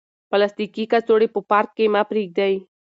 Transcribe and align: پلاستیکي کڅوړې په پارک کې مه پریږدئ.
پلاستیکي 0.29 0.83
کڅوړې 0.91 1.27
په 1.33 1.39
پارک 1.49 1.69
کې 1.77 1.85
مه 1.93 2.01
پریږدئ. 2.09 2.55